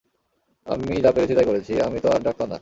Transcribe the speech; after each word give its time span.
আমি 0.67 0.95
যা 1.01 1.11
পেরেছি 1.11 1.33
তাই 1.35 1.45
করেছি, 1.45 1.73
আমি 1.81 1.97
তো 1.99 2.07
আর 2.09 2.21
ডাক্তার 2.21 2.47
না। 2.49 2.57